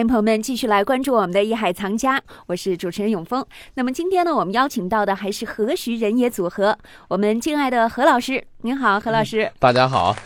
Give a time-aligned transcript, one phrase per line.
[0.00, 3.44] 欢迎朋友们继续来关注我们的《艺海藏家》，我是主持人永峰。
[3.74, 6.74] 那么今天呢，我们邀请到的还是何徐人也组合，
[7.08, 9.52] 我们敬爱的何老师，您好，何老师。
[9.58, 10.16] 大家好。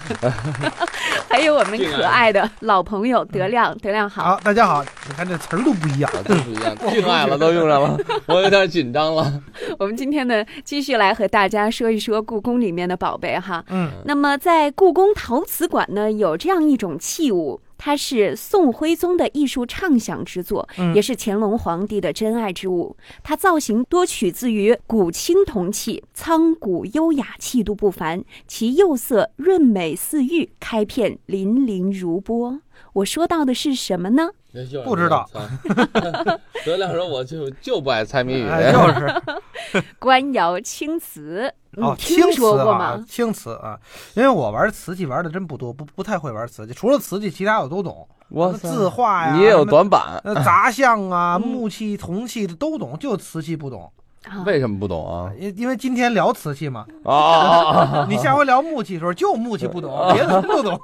[1.28, 4.22] 还有我们可爱的老朋友德亮，德亮好。
[4.22, 4.84] 好，大家好。
[5.08, 7.98] 你看这词儿都不一样，都不一样，敬爱了都用上了，
[8.28, 9.42] 我有点紧张了。
[9.80, 13.64] 我们今天呢，继续来和大家说一说故宫里面的宝贝哈。
[13.70, 13.90] 嗯。
[14.04, 17.60] 那么在故宫陶瓷馆呢，有这样一种器物。
[17.76, 22.96] 它是宋徽宗的艺术畅想之作，也是乾隆皇帝的珍爱之物。
[23.22, 28.24] 它造型多取自于古青铜器，苍古优雅，气度不凡。
[28.46, 32.60] 其釉色润美似玉，开片粼粼如波。
[32.94, 34.30] 我说到的是什么呢？
[34.84, 35.28] 不知道。
[36.64, 39.22] 德亮说：“我就就不爱猜谜语。”就是
[39.98, 41.52] 官窑青瓷。
[41.76, 43.04] 哦，听说过吗？
[43.08, 43.76] 青瓷啊，
[44.14, 46.72] 因为我玩瓷器玩的真不多，不不太会玩瓷器。
[46.72, 48.06] 除了瓷器，其他我都懂。
[48.28, 50.22] 我字画呀，你也有短板。
[50.44, 53.90] 杂项啊，木器、铜器的都懂，就瓷器不懂。
[54.46, 55.30] 为什么不懂啊？
[55.38, 56.86] 因因为今天聊瓷器嘛。
[57.04, 60.78] 啊， 你下回聊木器的时候，就木器不懂，别的不懂。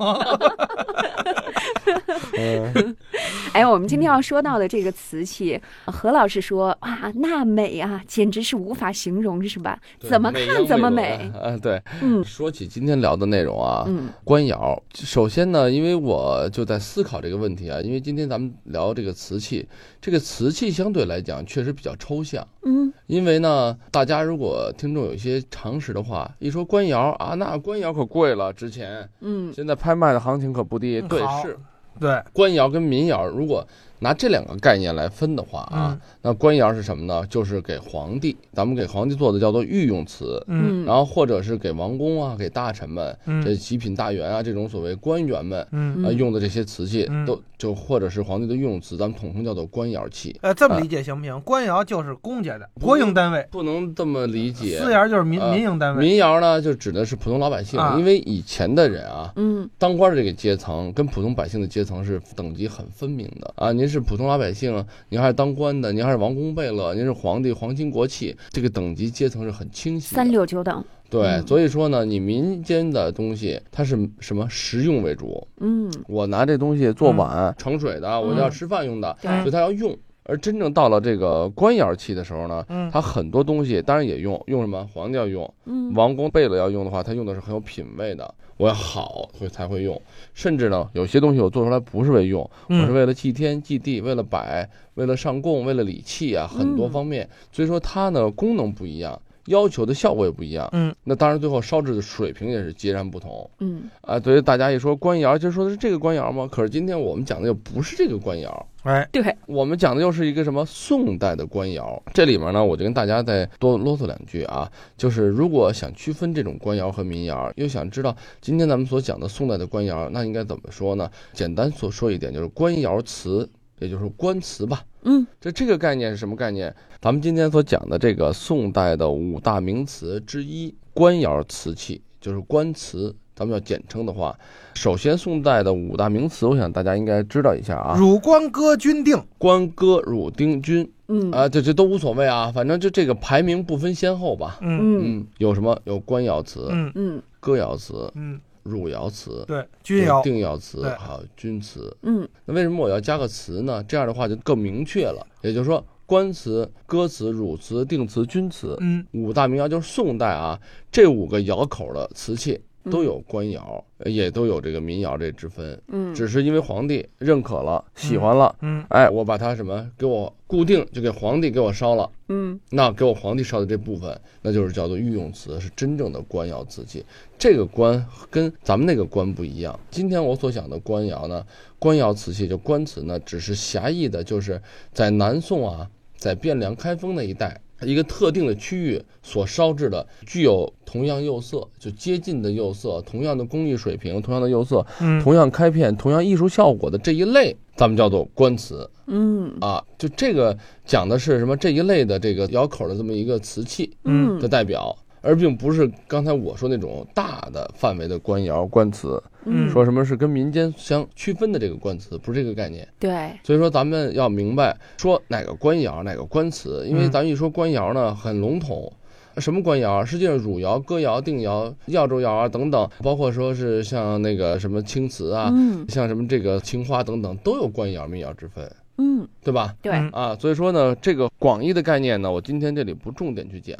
[3.52, 9.78] 哎，我们今天要说到的这个瓷器，何老师说啊，那美啊，简直是无法形容，是吧？
[9.98, 11.30] 怎么看怎么美。
[11.42, 11.82] 嗯，对。
[12.00, 14.80] 嗯，说起今天聊的内容啊，嗯，官窑。
[14.94, 19.68] 首先呢，因为我就在思考这个问题啊，因为今天咱们聊这个瓷器，
[20.00, 22.46] 这个瓷器相对来讲确实比较抽象。
[22.62, 29.08] 嗯，因为呢，大家如果听众有一些常识的话，一说官窑啊，那官窑可贵了，之前。
[29.20, 31.00] 嗯，现在拍卖的行情可不低。
[31.02, 31.58] 对，是。
[31.98, 33.66] 对，官窑跟民窑，如果
[34.00, 37.24] 拿这两个概念来分的话啊，那官窑是什么呢？
[37.28, 50.34] 就是给皇帝，咱们给皇帝做的叫做御用瓷，嗯，然后或者是给王公啊、给大臣们，这极品大员啊这种所谓官员们，嗯啊用的这些瓷器，都就或者是皇帝的御用瓷，咱们统称叫做官窑器。
[50.42, 51.38] 呃，这么理解行不行？
[51.42, 54.78] 官窑就是公家的国营单位，不能这么理解。
[54.78, 64.82] 私窑就是民民营单位，民窑呢就指的是普通老百姓，因为以前的人啊，嗯，当官的这个阶层跟普通百姓的阶层是等级很分明的啊，您是普通老百姓。
[65.08, 70.14] 您还是当官的，您还是王公贝勒，您是皇帝皇亲国戚，这个等级阶层是很清晰。
[70.14, 70.82] 三六九等。
[71.10, 75.44] 对，所以说呢，你民间的东西它是什么实用为主？
[75.58, 79.94] 嗯，我拿这东西做碗盛水的，我要吃饭用的，所以它要用。
[80.24, 84.88] 而真正到了这个官窑器的时候呢，它很多东西当然也用，用什么？
[84.94, 85.52] 皇帝要用，
[85.94, 88.32] 王公贝勒要用的话，他用的是很有品位的。
[88.60, 89.98] 我要好会才会用，
[90.34, 97.26] 甚至呢，有些东西我做出来不是为用，我是为了祭天祭地，为了摆，为了上供，为了礼器啊，很多方面。
[97.50, 100.68] 所以说它呢功能不一样，要求的效果也不一样。
[100.72, 103.48] 嗯，那当然最后烧制的水平也是截然不同。
[103.60, 106.48] 嗯，啊，所以大家一说官窑，就说的是这个官窑吗？
[106.50, 108.66] 可是今天我们讲的又不是这个官窑。
[108.82, 112.02] 哎，对，我们讲的又是一个什么宋代的官窑？
[112.14, 121.10] 这里面呢，我就跟大家再多啰嗦两句啊，就是如果想区分这种官窑和民窑，又想知道今天咱们所讲的宋代的官窑，那应该怎么说呢？
[121.34, 123.46] 简单所说一点，就是官窑瓷，
[123.80, 124.84] 也就是官瓷吧。
[125.02, 126.72] 嗯，这这个概念是什么概念？
[127.00, 133.14] 咱们今天所讲的这个宋代的五大名瓷之一，官窑瓷器，就是官瓷。
[133.34, 134.38] 咱们要简称的话，
[134.74, 137.96] 首先宋代的五大名瓷，我想大家应该知道一下啊。
[137.98, 144.58] 汝官哥钧定，官哥汝丁钧，嗯啊，这这都无所谓啊，反正就这个排名不分先后吧。
[144.60, 145.80] 嗯嗯，有什么？
[145.84, 148.38] 有官窑瓷，嗯嗯，哥窑瓷，嗯，
[148.70, 151.94] 汝窑瓷，对，钧窑，定窑瓷，还有钧瓷。
[152.02, 153.82] 嗯，那为什么我要加个瓷呢？
[153.84, 155.26] 这样的话就更明确了。
[155.42, 160.60] 也就是说，官瓷、哥瓷、汝瓷、定瓷、钧瓷，嗯，五大名窑就是宋代啊，
[160.92, 162.60] 这五个窑口的瓷器。
[162.84, 177.04] 都有官窑，也都有这个民窑这之分，嗯，只是因为皇帝认可了，喜欢了，嗯，哎，我把它什么给我固定，就给皇帝给我烧了，嗯，那给我皇帝烧的这部分，那就是叫做御用瓷，是真正的官窑瓷器。
[177.38, 179.78] 这个官跟咱们那个官不一样。
[179.90, 181.44] 今天我所讲的官窑呢，
[181.78, 184.60] 官窑瓷器就官瓷呢，只是狭义的，就是
[184.92, 187.60] 在南宋啊，在汴梁、开封那一带。
[187.82, 201.56] 一个特定的区域所烧制的，具有同样釉色，就接近的釉色，同样的工艺水平，同样的釉色，嗯，同样开片，同样艺术效果的这一类，咱们叫做官瓷，嗯啊，就这个讲的是什么？
[201.56, 209.22] 这一类的这个窑口的这么一个瓷器，嗯的代表而并不是刚才我说那种大的范围的官窑官瓷。
[209.44, 212.86] 嗯，说什么是跟民间相区分的这个官瓷，不是这个概念。
[212.98, 218.92] 对，所以说咱们要明白说哪个官窑，哪个官瓷，因为咱一说官窑呢，很笼统。
[219.36, 220.04] 什么官窑？
[220.04, 225.50] 实际上汝窑、哥窑、定窑、耀州窑啊等等，包括说是像那个什么青瓷啊，
[225.88, 228.70] 像什么这个青花等等，都有官窑、民窑之分。
[228.98, 229.74] 嗯，对吧？
[229.80, 233.78] 对啊，所以说呢，这个广义的概念呢，我今天这里不重点去讲。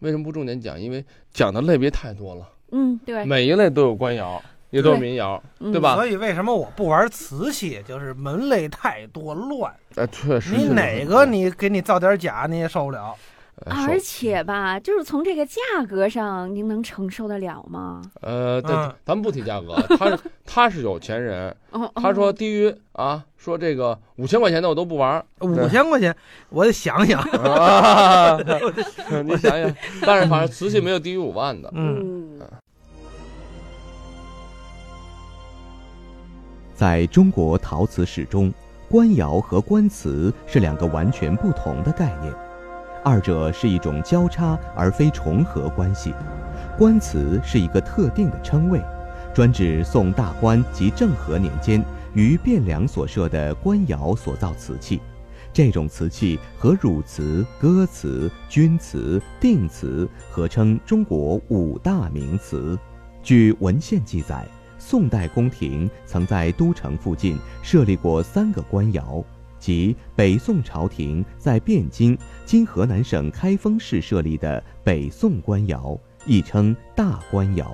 [0.00, 0.78] 为什么不重点讲？
[0.80, 2.46] 因为讲的类别太多了。
[2.72, 5.94] 嗯，对，每一类都有官窑，也都有民窑，对吧？
[5.94, 7.82] 所以为什么我不玩瓷器？
[7.86, 9.74] 就是门类太多，乱。
[9.96, 10.56] 哎，确实。
[10.56, 13.14] 你哪个你给你造点假，你也受不了。
[13.66, 18.00] 而且吧，就是从这个价格上，您能承受得了吗？
[18.22, 20.18] 呃，咱咱们不提价格，他是
[20.52, 21.54] 他是有钱人，
[21.94, 25.24] 他说低于啊，说这个五千块钱的我都不玩。
[25.38, 26.12] 五千块钱，
[26.48, 27.22] 我得想想。
[29.24, 31.70] 你想想，但是反正瓷器没有低于五万的。
[31.72, 32.40] 嗯。
[36.74, 38.52] 在中国陶瓷史中，
[38.90, 42.34] 官窑和官瓷是两个完全不同的概念。
[43.04, 46.12] 二者是一种交叉而非重合关系。
[46.76, 48.82] 官瓷是一个特定的称谓，
[49.32, 51.82] 专指宋大观及政和年间
[52.14, 55.00] 于汴梁所设的官窑所造瓷器。
[55.52, 62.78] 这种瓷器和汝瓷、歌瓷、钧瓷、定瓷合称中国五大名瓷。
[63.22, 64.46] 据文献记载，
[64.78, 69.24] 宋代宫廷曾在都城附近设立过三个官窑。
[69.58, 72.16] 即北宋朝廷在汴京
[72.46, 77.66] （今河南省开封市）设立的北宋官窑，亦称大官窑；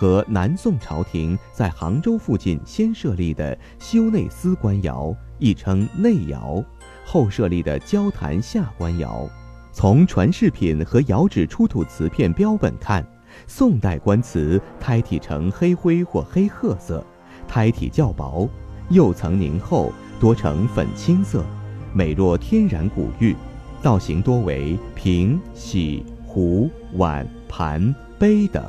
[0.00, 6.64] 和南宋朝廷在杭州附近先设立的修内司官窑，亦称内窑；
[7.04, 9.28] 后设立的交坛下官窑。
[9.74, 13.06] 从传世品和窑址出土瓷片标本看，
[13.46, 17.04] 宋代官瓷胎体呈黑灰或黑褐色，
[17.46, 18.48] 胎体较薄，
[18.88, 19.92] 釉层凝厚。
[20.18, 21.44] 多呈粉青色，
[21.92, 23.36] 美若天然古玉，
[23.82, 28.64] 造型多为瓶、洗、壶、碗、盘、杯等。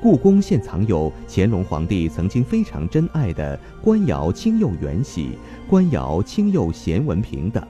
[0.00, 5.32] 故宫现藏有乾隆皇帝曾经非常珍爱的官窑青釉圆玺、
[5.68, 7.62] 官窑青釉贤文瓶等。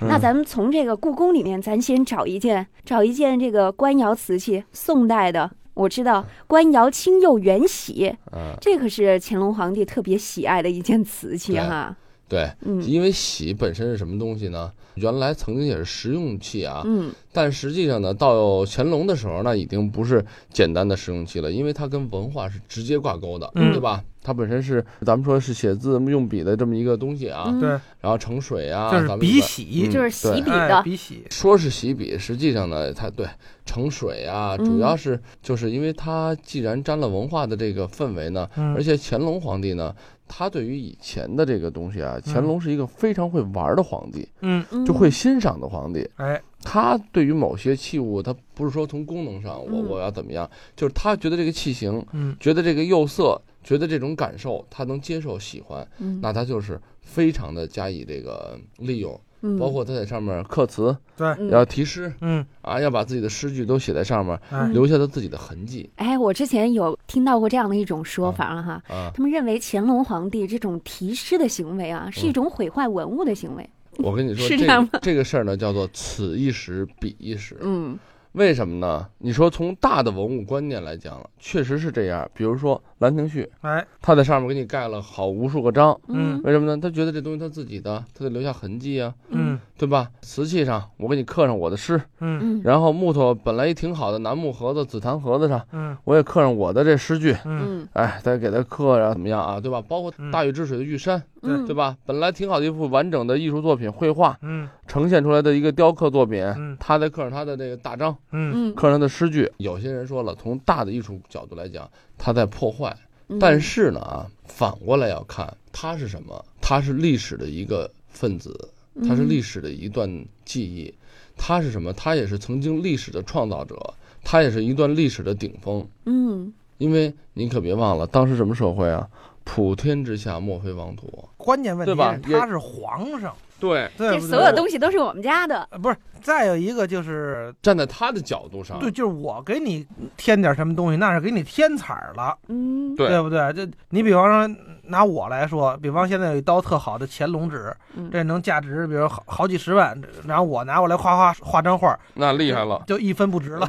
[0.00, 5.50] 那咱们从这个故宫里面，咱先找一件，找一件这个官窑瓷器，宋代的。
[5.74, 8.14] 我知道官窑青釉圆玺，
[8.60, 11.96] 这可是乾隆皇帝特别喜爱的一件瓷器哈。
[12.28, 12.50] 对，
[12.82, 14.70] 因为玺本身是什么东西呢？
[14.96, 16.82] 原来曾经也是实用器啊。
[16.84, 17.10] 嗯。
[17.32, 24.02] 但实际上呢，到乾隆的时候，那已经不是简单的实用器了，因为它跟文化是直接挂钩的，对吧？
[24.20, 27.56] 它本身是咱们说是写字用笔的这么一个东西啊。
[27.58, 27.70] 对。
[28.00, 31.24] 然后盛水啊，就是笔洗，就是洗笔的笔洗。
[31.30, 33.26] 说是洗笔，实际上呢，它对
[33.64, 38.46] 盛水啊，主要是就是因为它既然沾了文化的这个氛围呢，
[38.76, 39.94] 而且乾隆皇帝呢。
[40.28, 46.08] 他对于以前的这个东西啊，乾隆是一个非常会玩的皇帝，嗯，就会欣赏的皇帝。
[46.16, 55.86] 哎，他对于某些器物，他不是说从功能上我我要怎么样，就是他觉得这个器型，嗯，觉得这个釉色，觉得这种感受，他能接受喜欢，
[56.20, 59.18] 那他就是非常的加以这个利用。
[59.58, 64.38] 包括他在上面刻词，对，要题诗，嗯啊，要把自己的诗句都写在上面，
[64.72, 65.88] 留下他自己的痕迹。
[65.96, 68.82] 哎，我之前有听到过这样的一种说法了哈，
[69.14, 73.68] 他们认为乾隆皇帝这种题诗的行为啊，是一种毁坏文物的行为。
[73.98, 74.98] 我跟你说， 是这样吗？
[75.02, 77.56] 这个事儿呢，叫做此一时彼一时。
[77.60, 77.98] 嗯。
[78.38, 79.04] 为什么呢？
[79.18, 82.30] 你说从大的文物观念来讲，确实是这样。
[82.32, 86.80] 比如说《兰亭序》，哎，他在上面给你盖了好无数个章，嗯，为什么呢？
[86.80, 90.08] 他觉得这东西他自己的，他得留下痕迹啊，嗯，对吧？
[90.22, 99.58] 瓷器上我给你刻上我的诗，嗯，然后木头本来也挺好的楠木盒子、紫檀盒子上，嗯，我也刻上我的这诗句，嗯，哎，再给他刻上怎么样啊？
[99.60, 99.82] 对吧？
[99.88, 101.96] 包括大禹治水的玉山，对对吧？
[102.06, 108.16] 本来挺好的一幅完整的艺术作品，绘画，嗯，呈现出来的一个雕刻作品，嗯，他再刻上他的这个大章。
[108.30, 112.96] 嗯，客人的诗句，有些人说了，从大的艺术角度来讲，他在破坏。
[113.38, 116.42] 但是呢，啊，反过来要看，它是什么？
[116.62, 118.70] 它是历史的一个分子，
[119.06, 120.08] 它是历史的一段
[120.46, 120.94] 记忆，
[121.36, 121.92] 它是什么？
[121.92, 123.76] 它也是曾经历史的创造者，
[124.24, 125.86] 它也是一段历史的顶峰。
[126.06, 129.06] 嗯，因为你可别忘了，当时什么社会啊？
[129.44, 131.28] 普天之下莫非王土。
[131.36, 132.18] 关键问题，对吧？
[132.22, 133.34] 他是皇上。
[133.60, 135.68] 对对，这所有东西都是我们家的。
[135.82, 143.18] 不是，再有一个就是站在他的角度上，对，就是我给你添点什么东西，那是给你添彩了，嗯，对。
[143.22, 143.52] 不对？
[143.52, 147.74] 这你比方说拿我来说，比方现在有一刀特好的乾隆纸，
[148.10, 153.66] 这能价值比如好好几十万，然后我拿过来画画画张画，那厉害了，就一分不值了。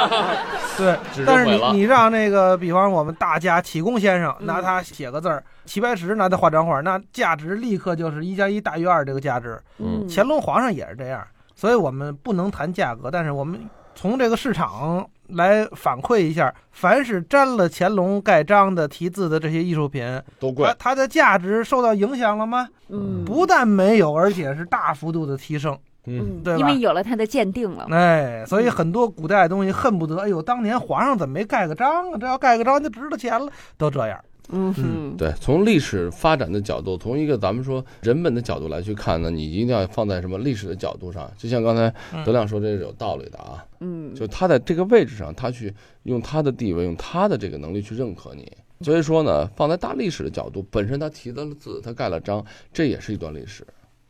[0.78, 9.60] 对，但是你你让那个比方我们大家启功先生拿它写个字儿，齐白石拿它画张画，那价值立刻就是一加一大于二这个价值。
[9.78, 11.26] 嗯，乾隆皇上也是这样。
[11.56, 13.58] 所以我们不能谈价格，但是我们
[13.94, 22.68] 从这个市场来反馈一下，凡是沾了乾隆盖章的题字的这些艺术品，都贵，它的价值受到影响了吗？
[22.90, 25.76] 嗯，不但没有，而且是大幅度的提升。
[26.08, 26.60] 嗯，对吧？
[26.60, 27.88] 因为有了它的鉴定了。
[27.90, 32.18] 哎，所以很多古代的东西恨不得，哎呦，当年皇上怎么没盖个章啊？
[32.20, 34.20] 这要盖个章就值了钱了，都这样。
[34.50, 41.30] 嗯嗯，对，从历史发展的角度，从一个咱们说人本的角度来去看呢，你一定要放在什么历史的角度上。
[41.36, 41.92] 就像刚才
[42.24, 43.64] 德亮说，这是有道理的啊。
[43.80, 45.74] 嗯，就他在这个位置上，他去
[46.04, 48.50] 用他的地位，用他的这个能力去认可你。
[48.82, 53.66] 所以说呢，放在大历史的角度，本身他提了字，他盖了章，这也是一段历史。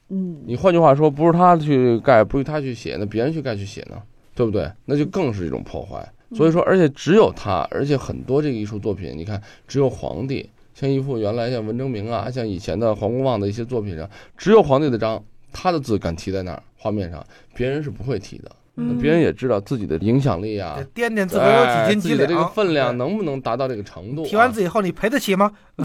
[0.08, 4.02] 嗯，你换句话说，不是他去盖，不是他去写，那别人去盖去写呢，
[4.34, 4.70] 对不对？
[4.84, 6.06] 那就更是一种破坏。
[6.35, 18.50] 所以说，而且只有他，而且很多这个艺术作品，你看，只有皇帝，像一幅原来像文征明啊，像以前的黄公望的一些作品上，只有皇帝的章，他的字敢提在那儿画面上，别人是不会提的。
[18.78, 24.25] 那别人也知道自己的影响力啊，掂掂自个儿有几斤几两，这个分量能不能达到这个程度？
[24.26, 25.50] 提完字以后，你赔得起吗？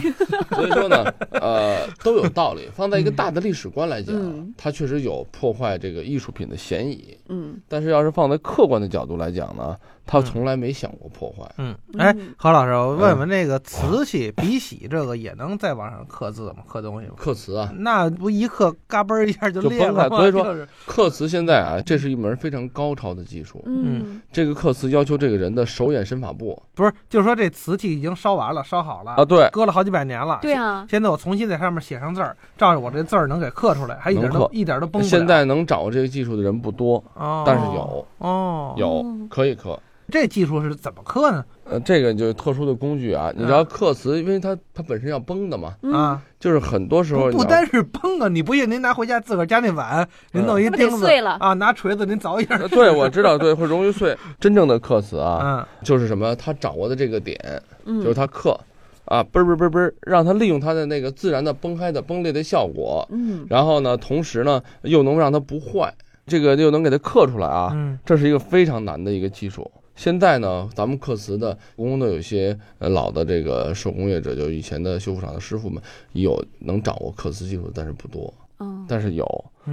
[0.51, 2.69] 所以说呢，呃，都有道理。
[2.75, 7.17] 放在一个大的历史观来讲，它确实有破坏这个艺术品的嫌疑。
[7.29, 9.75] 嗯，但是要是放在客观的角度来讲呢？
[10.03, 11.49] 他从来没想过破坏。
[11.57, 16.63] 嗯，哎，何老师，我问问那个瓷器、笔洗这个也能在网上刻字吗？
[16.67, 17.13] 刻东西吗？
[17.15, 17.71] 刻瓷啊？
[17.77, 20.17] 那不一刻嘎嘣一下就裂了吗？
[20.17, 23.63] 所以说，刻瓷现在啊，这是一门非常高超的技术。
[23.65, 26.61] 嗯，这个刻瓷要求这个人的手眼身法步。
[26.73, 29.23] 不是，就是说这瓷器已经烧完了，烧好了啊？
[29.23, 30.39] 对，搁了好几百年了。
[30.41, 30.85] 对啊。
[30.89, 37.03] 现在我重新在上面写上字儿，照着我这字儿能给刻出来，还一点都一点都崩不现在能掌握这个技术的人不多，
[37.45, 39.79] 但是有哦，有可以刻。
[40.11, 41.43] 这技术是怎么刻呢？
[41.63, 43.31] 呃，这个就是特殊的工具啊。
[43.35, 45.73] 你知道刻瓷，因为它它本身要崩的嘛。
[45.93, 52.57] 啊，就是很多时候不单是崩啊，你不信您拿回家自个儿家那碗，您弄一钉子碎了啊，拿锤子您凿一下。
[52.67, 54.15] 对，我知道，对，会容易碎。
[54.39, 56.35] 真正的刻瓷啊，嗯，就是什么？
[56.35, 57.39] 他掌握的这个点，
[57.85, 58.59] 就是他刻
[59.05, 63.07] 啊，嘣嘣嘣嘣，让它利用它的那个自然的崩开的崩裂的效果。
[63.11, 65.93] 嗯，然后呢，同时呢，又能让它不坏，
[66.27, 67.71] 这个又能给它刻出来啊。
[67.73, 69.69] 嗯，这是一个非常难的一个技术。
[69.95, 75.81] 现在呢，咱们刻瓷的故宫的有些呃老的这个手工业者，就以前的修复厂的师傅们，
[76.13, 78.33] 有能掌握刻瓷技术，但是不多。
[78.59, 79.25] 嗯，但是有。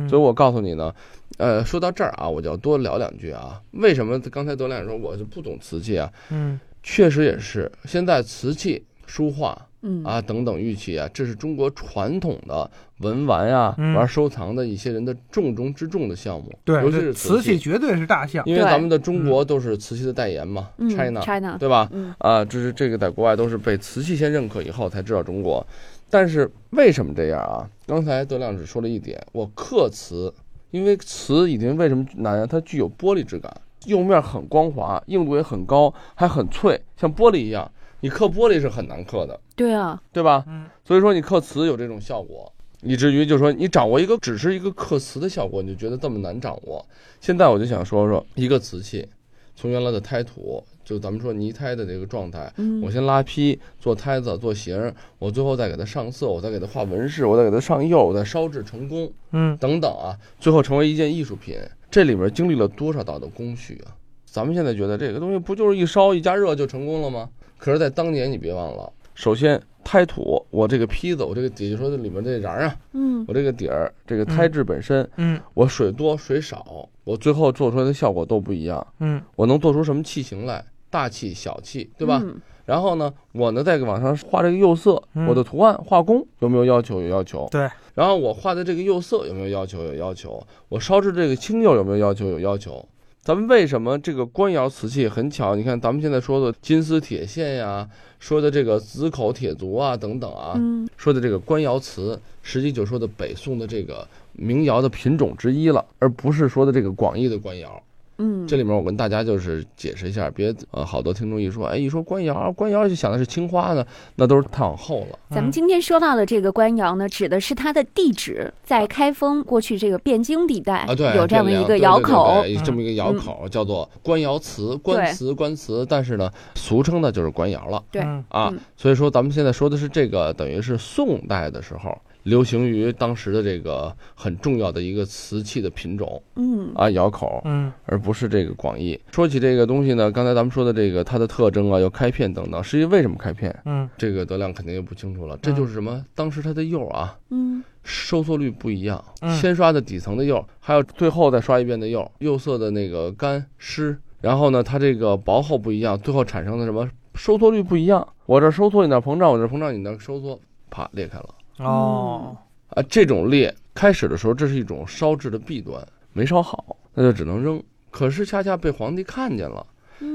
[0.09, 0.95] 所以我告诉你呢，
[1.39, 3.63] 呃，说到这儿啊，我就要多聊两句啊。
[3.73, 6.13] 为什么刚才德亮说我是不懂瓷器啊？
[6.31, 7.71] 嗯，确实也是。
[7.85, 9.68] 现在瓷器、书画。
[9.82, 12.68] 嗯啊，等等玉器啊，这是中国传统的
[12.99, 16.52] 文玩呀，玩收藏的一些人的重中之重的项目。
[16.64, 18.44] 对，尤其是瓷器，绝对是大项。
[18.44, 21.88] 因为咱们的中国都是瓷器的代言嘛，China，China，对吧？
[22.18, 25.64] 啊，这是这个在国外都是被瓷器先认可以后才知道中国。
[26.11, 27.68] 但是为什么这样啊？
[27.87, 30.32] 刚才德亮只说了一点，我刻瓷，
[30.70, 32.47] 因为瓷已经为什么难啊？
[32.47, 33.54] 它具有玻璃质感，
[33.87, 37.70] 釉面很光滑，硬度也很高，还很脆，像玻璃一样。
[38.00, 40.45] 你刻玻璃是很难刻的，对啊，对吧？
[40.47, 42.52] 嗯，所以说你刻瓷有这种效果，
[42.83, 46.85] 以至于就是说你掌握一个只是一个刻瓷的效果，你就觉得这么难掌握。
[47.21, 49.09] 现在我就想说说一个瓷器，
[49.57, 61.59] 从原来的胎土，就咱们说泥胎的这个状态，嗯，我先拉坯做胎子做形，我最后再给它上色，我再给它画纹饰，我再给它上釉，我再烧制成功，嗯，等等啊，最后成为一件艺术品，
[61.90, 63.99] 这里边经历了多少道的工序啊？
[64.25, 67.28] 咱们现在觉得这个东西不就是一烧一加热就成功了吗？
[67.59, 82.23] 可是，在当年，你别忘了，首先胎土，我这个坯子，我这个底下说的里面这瓤啊，嗯，我这个底儿，这个胎质本身，嗯，我水多水少，我最后做出来的效果都不一样，嗯，我能做出什么器型来，大器小器，对吧？
[82.65, 87.00] 然后呢，我呢在往上画这个釉色，我的图案画工有没有要求？
[87.00, 87.49] 有要求。
[87.50, 87.67] 对。
[87.95, 89.83] 然后我画的这个釉色有没有要求？
[89.83, 90.41] 有要求。
[90.69, 92.29] 我烧制这个青釉有没有要求？
[92.29, 92.87] 有要求。
[93.23, 95.55] 咱们为什么这个官窑瓷器很巧？
[95.55, 97.87] 你看咱们现在说的金丝铁线呀，
[98.19, 100.59] 说的这个紫口铁足啊等等啊，
[100.97, 107.83] 说的这个官窑瓷，实际就说的北宋的这个民窑的品种之一了，而不是说的这个广义的官窑。
[108.19, 115.19] 嗯，这里面我跟大家就是解释一下，别呃，好多听众一说，哎，一说官窑，官窑就想的是青花呢，那都是太往后了。
[115.31, 127.83] 咱们今天说到的这个官窑呢，指的是它的地址在开封过去这个汴京地带啊，对，有这样的一个窑口，这么一个窑口叫做官窑瓷，官瓷官瓷，但是呢，俗称的就是官窑了。
[127.91, 131.97] 对啊，所以说咱们现在说的是这个，等于是宋代的时候。
[132.28, 139.00] 流行于当时的这个很重要的一个瓷器的品种，嗯啊，窑口，嗯，而不是这个广义。
[139.12, 143.54] 说起这个东西呢，刚才咱们说的这个它的特征啊，有开片等等，实际为什么开片？
[143.64, 145.38] 嗯，这个德亮肯定就不清楚了。
[145.40, 146.04] 这就是什么？
[146.14, 149.02] 当时它的釉啊，嗯，收缩率不一样，
[149.40, 158.06] 先刷的底层的釉，还有最后再刷一遍的釉，釉色的那个干湿，然后呢，它这个薄厚不一样，最后产生的什么收缩率不一样？
[158.26, 161.28] 我这收缩你那膨胀，我这膨胀你那收缩，啪裂开了。
[161.59, 162.37] 哦，
[162.71, 167.62] 啊，这种裂开始的时候，这是一种烧制的弊端，没烧好，那就只能扔。
[167.91, 169.67] 可是恰恰被皇帝看见了，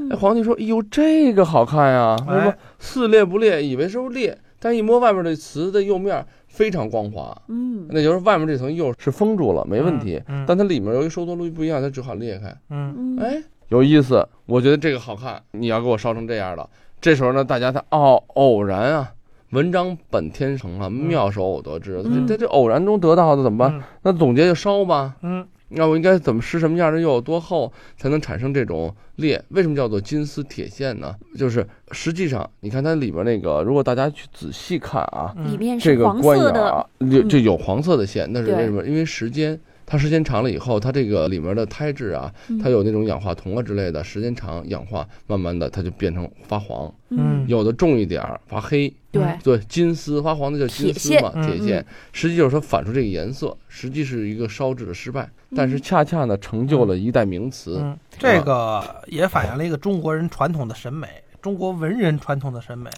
[0.09, 2.15] 哎，皇帝说：“哎呦，这个好看呀！
[2.19, 10.21] 什么似裂不裂，以为是裂，但一摸外面的瓷的釉面非常光滑，嗯，那就是外面这层釉是封住了，没问题。
[10.47, 12.55] 但它里面由于收缩率不一样，它只好裂开。
[12.69, 15.41] 嗯，哎，有意思，我觉得这个好看。
[15.51, 16.69] 你要给我烧成这样了，
[17.01, 19.11] 这时候呢，大家才哦，偶然啊。”
[19.53, 22.01] 文章本天成啊，妙手偶得之。
[22.03, 23.83] 这这这偶然中得到的怎么办？
[24.01, 25.15] 那总结就烧吧。
[25.21, 29.39] 嗯，那我应该怎么施什么样的釉有多厚才能产生这种裂？
[29.49, 31.15] 为什么叫做金丝铁线呢？
[31.37, 38.83] 就是实际上，你看它里边那个，如果大家去仔细看啊，里面这个官窑就就有黄色的线，那是为什么？
[38.83, 39.59] 因为时间。
[39.85, 42.33] 它时间长了以后，它这个里面的胎质啊，
[42.63, 46.91] 它有那种氧化铜啊之类的，时间长氧化，慢慢的它就变成发黄。
[47.09, 48.91] 嗯，有的重一点儿发黑。
[49.13, 57.81] 对对，金丝发黄的叫金丝嘛，铁线，实际就是说反出这个颜色，实际是一个烧制的失败，但是恰恰呢成就了一代名词。
[58.17, 61.07] 这个也反映了一个中国人传统的审美，
[61.41, 62.89] 中国文人传统的审美，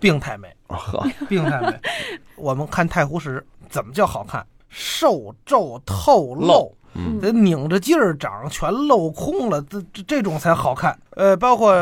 [0.00, 0.48] 病态美。
[0.68, 1.78] 呵，病态美。
[2.36, 4.44] 我们看太湖石怎么叫好看？
[4.70, 6.76] 瘦皱透露，
[7.20, 10.98] 得拧着劲儿长，全镂空了，这这这种才好看。
[11.10, 11.74] 呃，包括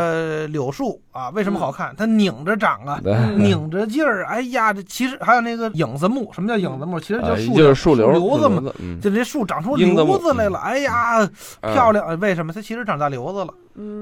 [0.47, 1.95] 柳树啊，为什么好看？
[1.97, 3.01] 它拧着长啊，
[3.37, 4.25] 拧着劲儿。
[4.27, 6.99] 哎呀，这其实还有那个影子木，什么叫影子木？
[6.99, 7.37] 其实就
[7.69, 8.63] 是树瘤子嘛，
[9.01, 10.59] 就这树长出瘤子来了。
[10.59, 11.29] 哎呀，
[11.61, 12.19] 漂亮！
[12.21, 12.53] 为什么？
[12.53, 13.53] 它其实长大瘤子了。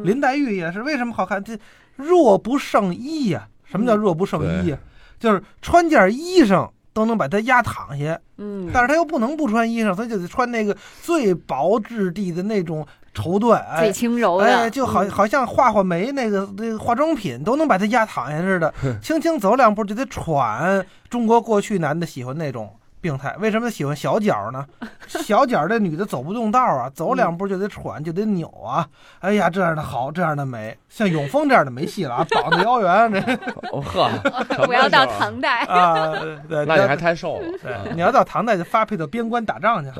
[0.04, 1.42] 林黛玉也是，为什么好看？
[1.42, 1.58] 这
[1.96, 3.46] 弱不胜衣呀。
[3.64, 4.78] 什么叫弱不胜衣呀？
[5.18, 6.68] 就是穿件衣裳。
[6.94, 20.86] 都能把他压躺下，嗯，但是他又不能不穿衣裳，他就得穿那个最薄质地的那种绸缎，最轻柔的，哎，就好好像画画眉那个那个化妆品都能把他压躺下似的，轻轻走两步就得喘。
[21.10, 22.72] 中国过去男的喜欢那种。
[23.04, 24.64] 病态，为什么喜欢小脚呢？
[25.06, 28.88] 小脚这女的走不动道啊，走两步就得喘，就得扭啊。
[29.20, 33.20] 哎呀，这样的好，这样的美，像永丰这样的没戏了啊，膀子腰圆这。
[33.72, 34.08] 哦呵，
[34.66, 36.14] 我要到唐代啊，
[36.48, 37.58] 对，那你还太瘦了。
[37.62, 39.90] 对，你要到唐代就发配到边关打仗去。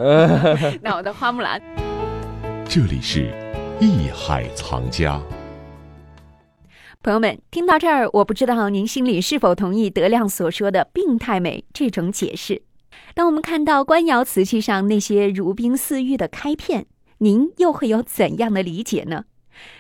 [0.81, 1.61] 那我的花木兰。
[2.67, 3.31] 这里是
[3.81, 5.21] 艺海藏家。
[7.03, 12.63] 朋友们，听到这儿，我不知道您心里是否同意德亮所说的病态美这种解释。
[13.15, 16.87] 当我们看到官窑瓷器上那些如冰似玉的开片，
[17.19, 19.25] 您又会有怎样的理解呢？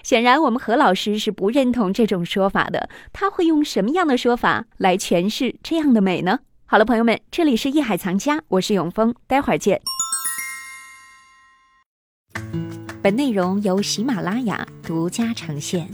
[0.04, 2.88] 显然，我们何老师是不认同这种说法的。
[3.12, 6.38] 他会用什么样的说法来诠释这样的美呢？
[6.64, 9.82] 好了，朋友们，这里是艺海藏家，我是永峰，待会儿见。
[13.02, 15.90] 本内容由喜马拉雅独家呈现。